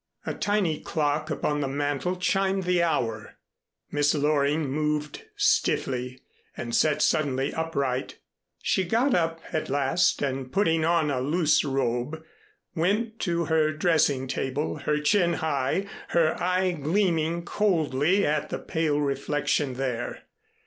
A 0.25 0.33
tiny 0.33 0.79
clock 0.79 1.29
upon 1.29 1.61
the 1.61 1.67
mantle 1.67 2.15
chimed 2.15 2.63
the 2.63 2.81
hour. 2.81 3.35
Miss 3.91 4.15
Loring 4.15 4.67
moved 4.67 5.25
stiffly, 5.35 6.21
and 6.57 6.73
sat 6.73 7.03
suddenly 7.03 7.53
upright. 7.53 8.17
She 8.63 8.83
got 8.83 9.13
up 9.13 9.39
at 9.53 9.69
last 9.69 10.23
and 10.23 10.51
putting 10.51 10.83
on 10.83 11.11
a 11.11 11.21
loose 11.21 11.63
robe, 11.63 12.23
went 12.73 13.19
to 13.19 13.45
her 13.45 13.71
dressing 13.71 14.25
table, 14.27 14.77
her 14.77 14.99
chin 14.99 15.33
high, 15.33 15.85
her 16.07 16.35
eye 16.41 16.71
gleaming 16.71 17.45
coldly 17.45 18.25
at 18.25 18.49
the 18.49 18.57
pale 18.57 18.99
reflection 18.99 19.75
there. 19.75 20.23